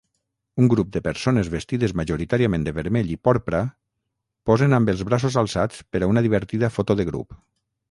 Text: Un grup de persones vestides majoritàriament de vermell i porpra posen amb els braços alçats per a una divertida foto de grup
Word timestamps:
Un 0.61 0.69
grup 0.73 0.87
de 0.93 1.01
persones 1.07 1.51
vestides 1.55 1.93
majoritàriament 1.99 2.65
de 2.69 2.73
vermell 2.79 3.13
i 3.17 3.19
porpra 3.29 3.61
posen 4.51 4.75
amb 4.81 4.95
els 4.97 5.07
braços 5.13 5.39
alçats 5.45 5.85
per 5.93 6.05
a 6.05 6.11
una 6.15 6.27
divertida 6.31 6.75
foto 6.79 7.01
de 7.03 7.11
grup 7.15 7.41